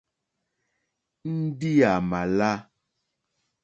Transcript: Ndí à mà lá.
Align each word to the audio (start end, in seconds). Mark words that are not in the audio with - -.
Ndí 1.35 1.73
à 1.91 1.93
mà 2.09 2.21
lá. 2.37 2.51